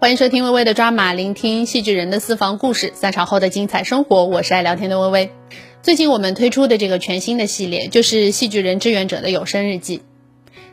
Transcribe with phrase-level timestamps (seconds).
[0.00, 4.24] 欢迎收听微微的抓马，聆听戏剧人的私房故事，散场后的精彩生活。
[4.24, 5.30] 我是爱聊天的微微。
[5.82, 10.00] 最近我们推出的这个全新的系列，就是戏剧人志愿者的有声日记。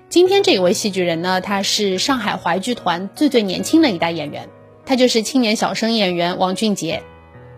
[0.08, 4.48] 今天这一位戏剧人呢，他是上海淮剧团最最年轻的一代演员，
[4.86, 7.04] 他就是青年小生演员王俊杰。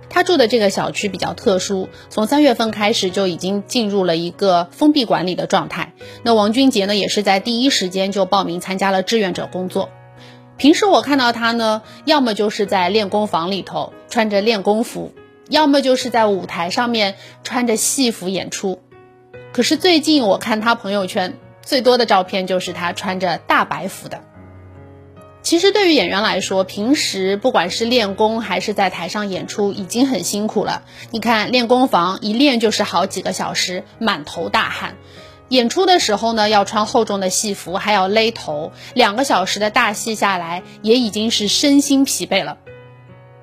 [0.10, 5.94] 他住的这个小区比较特殊，从三月份开始就已经进入了一个封闭管理的状态。
[6.24, 9.90] 那王俊杰呢，也是在第一时间就报名参加了志愿者工作。
[10.60, 15.14] 平时我看到他呢，要么就是在练功房里头穿着练功服，
[15.48, 18.82] 要么就是在舞台上面穿着戏服演出。
[19.54, 24.20] 可是最近我看他朋友圈最多的照片就是他穿着大白服的。
[25.42, 30.84] 其实对于演员来说，平时不管是练功还是在台上演出，已经很辛苦了。
[31.12, 34.98] 你看练功房一练就是好几个小时，满头大汗。
[35.50, 42.58] 演出的时候呢，要穿厚重的戏服，还要勒头，两个小时的大戏下来，也已经是身心疲惫了。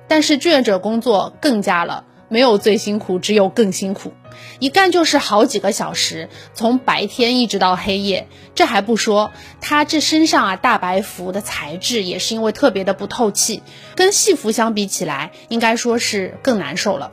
[0.07, 4.13] 但是志愿者工作更加了，没有最辛苦，只有更辛苦，
[4.59, 8.29] 一干就是好几个小时，从白天一直到黑夜。
[8.55, 13.61] 这还不说，他这身上啊大白服的材质也是因为特别的不透气，
[13.95, 17.11] 跟戏服相比起来，应该说是更难受了。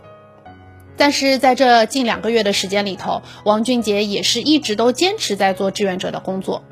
[0.97, 6.65] 但是在这近两个月的时间里头，王俊杰也是一直都坚持在做志愿者的工作。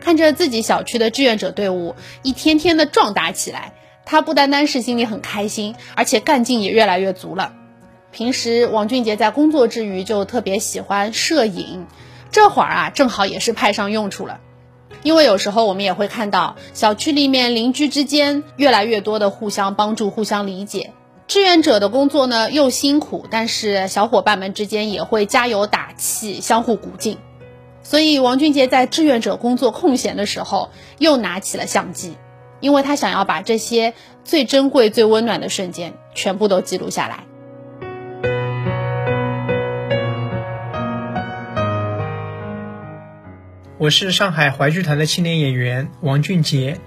[0.00, 3.72] 看着自己小区的志愿者队伍一天天的壮大起来，
[4.04, 7.54] 他不单单是心里很开心，而且干劲也越来越足了。
[8.10, 11.86] 平时王俊杰在工作之余就特别喜欢摄影，
[12.30, 14.40] 这会儿啊正好也是派上用处了。
[15.02, 20.92] 因为有时候我们也会看到小区里面邻居之间越来越多的互相帮助、互相理解。
[21.28, 27.18] 志愿者的工作呢又辛苦，但是小伙伴们之间也会加油打气，相互鼓劲。
[27.82, 32.16] 所以王俊杰在志愿者工作空闲的时候，又拿起了相机，
[32.60, 37.24] 因为他想要把这些最珍贵、最温暖的瞬间全部都记录下来。
[43.78, 46.78] 我是上海淮剧团的青年演员王俊杰。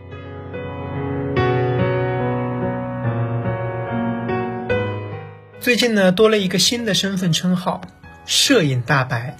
[5.66, 7.82] 最近呢，多了一个新的身份称号——
[8.28, 9.36] 摄影大白。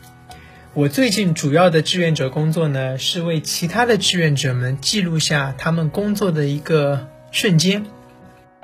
[0.74, 7.86] 我最近主要的志愿者工作呢，是为其他的志愿者们记录下他们工作的一个瞬间。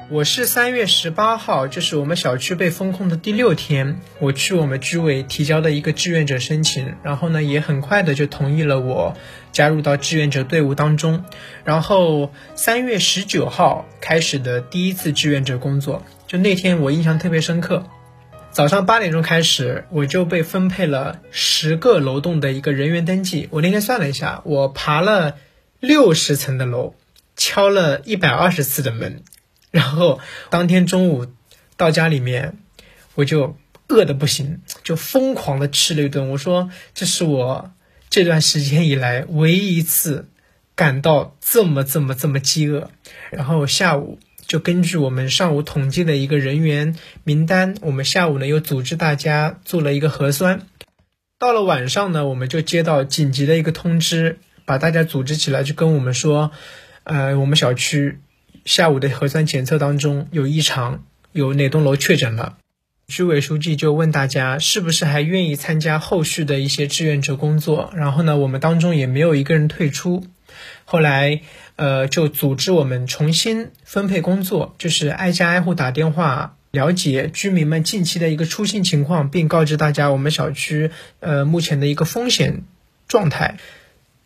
[0.09, 9.15] 我是三月十八号，就是我们小区被封控的第六天，我去我们居委提交的一个志愿者申请，然后呢，也很快的就同意了我
[9.51, 11.23] 加入到志愿者队伍当中。
[11.63, 16.03] 然后三月十九号开始的第一次志愿者工作。
[16.31, 17.89] 就那天我印象特别深刻，
[18.53, 23.49] 早上八点钟开始，我就被分配了十个楼栋的一个人员登记。
[23.51, 25.35] 我那天算了一下，我爬了
[25.81, 26.95] 六十层的楼，
[27.35, 29.23] 敲了一百二十次的门，
[29.71, 31.27] 然后当天中午
[31.75, 32.57] 到家里面，
[33.15, 33.57] 我就
[33.89, 36.29] 饿得不行，就疯狂的吃了一顿。
[36.29, 37.73] 我说这是我
[38.09, 40.29] 这段时间以来唯一一次
[40.75, 42.89] 感到这么这么这么饥饿。
[43.31, 44.17] 然后下午。
[44.51, 50.63] 就根据我们上午统计的一个人员名单，我们下午呢又组织大家做了一个核酸。
[51.39, 56.51] 到了晚上呢，我们就接到紧急的一个通知，把大家组织起来，就跟我们说，
[57.05, 58.19] 呃，我们小区
[58.65, 62.57] 下午的核酸检测当中有异常，有哪栋楼确诊了。
[63.07, 70.25] 居委书记就问大家是不是还愿意参加后续的一些志愿者工作，然后呢，我们当中也没有一个人退出。
[70.85, 71.41] 后来。
[71.77, 80.91] 呃，就组织我们重新分配工作，就是挨家挨户打电话，了解居民们近期的一个出行情况，并告知大家我们小区
[81.21, 82.65] 呃目前的一个风险
[83.07, 83.57] 状态。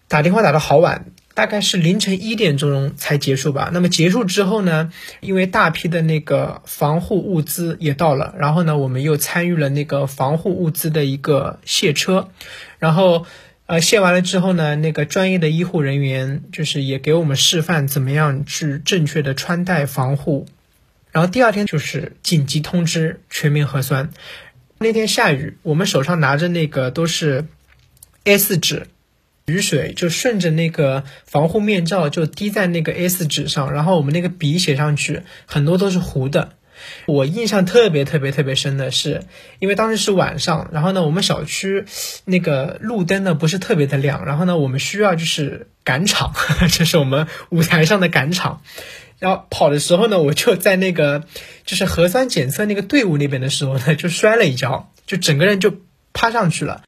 [0.09, 3.69] 打电话打的好晚，大概是凌晨一点钟才结束吧。
[3.71, 12.31] 那么结束之后呢，因为大批的那个防护物资也到了，然后呢，我们又参与了那个防护物资的一个卸车，
[12.79, 13.25] 然后。
[13.67, 20.45] 呃，卸完了之后呢，那个专业的医护人员就是也给我们示范怎么样去正确的穿戴防护。
[21.11, 24.11] 然后第二天就是紧急通知全民核酸。
[24.78, 27.45] 那天下雨，我们手上拿着那个都是
[28.25, 28.87] A4 纸，
[29.45, 36.53] 雨水就顺着那个防护面罩就滴在那个 A4 纸上，然后我们那个笔写上去，很多都是糊的。
[37.05, 39.23] 我印象特别特别特别深的是，
[39.59, 41.85] 因为当时是晚上，然后呢，我们小区
[42.26, 46.34] 那个路灯呢不是特别的亮，然后呢，我们需要就是赶场，
[46.72, 48.61] 这是我们舞台上的赶场。
[49.17, 51.23] 然后跑的时候呢，我就在那个
[51.66, 55.73] 就是核酸检测那个队伍那边的时候呢，就摔了一跤，就整个人就
[56.11, 56.84] 趴上去了，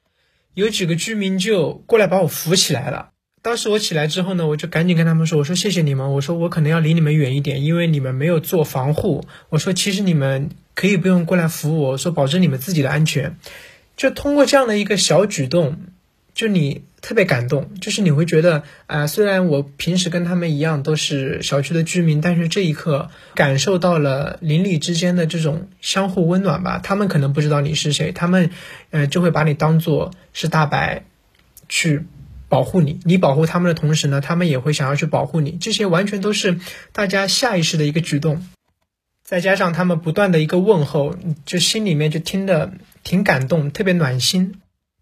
[0.54, 3.12] 有几个居民就过来把我扶起来了。
[3.48, 9.24] 当时我起来之后呢，我就赶紧跟他们说：“我说谢谢你们，我说我可能要离你们远一点，因为你们没有做防护。
[9.48, 13.38] 我说其实你们可以不用过来扶我，我说保证你们自己的安全。
[13.96, 15.78] 就通过这样的一个小举动，
[16.34, 26.82] 就你特别感动，就是你会觉得啊，虽然我平时跟他们一样都是小区的居民，但是这一刻感受到了邻里之间的这种相互温暖吧。
[26.84, 28.50] 他们可能不知道你是谁，他们
[28.92, 31.06] 呃就会把你当做是大白
[31.70, 32.04] 去。”
[32.50, 36.60] 保护你，你保护他们的同时呢，他们也会想要去保护你，这些完全都是
[36.94, 38.48] 大家下意识的一个举动，
[39.24, 41.16] 再加上他们不断的一个问候，
[41.46, 42.72] 就心里面就听得
[43.04, 44.56] 挺感动，特别暖心。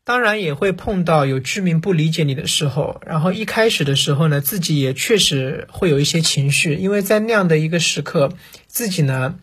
[0.04, 8.32] 当然也会碰到有居民不理解你的时候，然后一开始的时候呢，自己也确实会有一些情绪，因为在那样的一个时刻，
[8.68, 9.36] 自己呢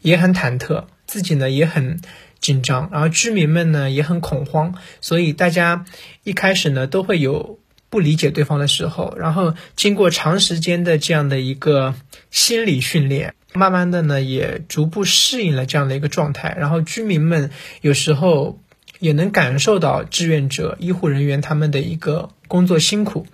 [0.00, 2.00] 也很忐忑，自己呢也很。
[2.46, 5.84] 紧张，然后居民们呢也很恐慌，所以大家
[6.22, 7.58] 一开始呢都会有
[7.90, 11.96] 不理解对方的时候，然后经过长时间的这样的一个
[12.30, 17.50] 心理训练，慢慢的呢也逐步适应了这样的一个状态，然后居民们
[17.80, 18.60] 有时候
[19.00, 23.26] 也能感受到志愿者、医护人员他们的一个工作辛苦，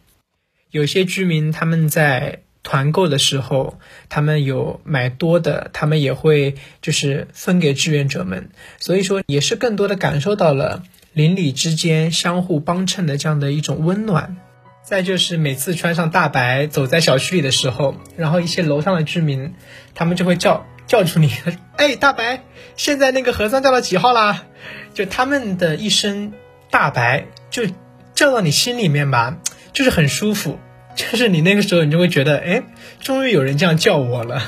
[0.70, 2.41] 有些居民他们在。
[2.62, 3.78] 团购的时候，
[4.08, 10.82] 他们有买多的，他们也会就是分给志愿者们，所以说也是更多的感受到了
[11.12, 14.36] 邻里之间相互帮衬的这样的一种温暖。
[14.84, 19.54] 再就是每次穿上大白走在小区里的时候，然后一些楼上的居民，
[19.94, 21.30] 他们就会叫叫出你，
[21.76, 22.42] 哎，大白，
[22.76, 24.44] 现在那个核酸叫到几号啦？
[24.92, 26.32] 就他们的一声
[26.70, 27.62] 大白，就
[28.14, 29.38] 叫到你心里面吧，
[29.72, 30.58] 就是很舒服。
[30.94, 32.62] 就是你那个时候，你就会觉得，哎，
[33.00, 34.42] 终于有人这样叫我了。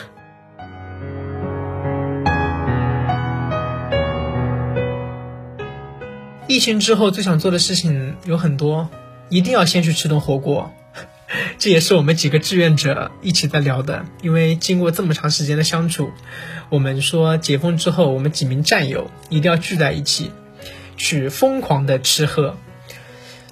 [6.46, 8.88] 疫情之后最想做的事情有很多，
[9.30, 10.72] 一定要先去吃顿火锅。
[11.58, 16.10] 这也是我们几个志愿者一起在聊的，因为经过这么长时间的相处，
[16.68, 20.30] 我们说解封之后，我们几名战友一定要聚在一起，
[20.96, 22.56] 去疯狂的吃喝。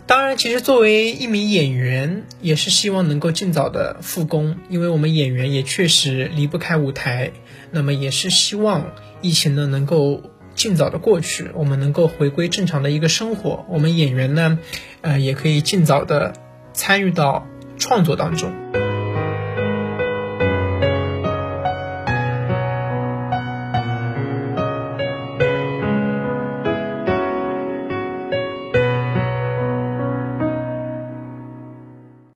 [0.04, 7.32] 当然，其实作为一名演员，也是希望能够尽早的复工，因为我们演员也确实离不开舞台。
[7.70, 10.22] 那么，也是希望疫情呢能够
[10.54, 13.64] 尽早的过去，我们能够回归正常的一个生活。
[13.70, 14.58] 我们演员呢，
[15.00, 16.34] 呃，也可以尽早的
[16.74, 17.46] 参与到
[17.78, 18.81] 创作当中。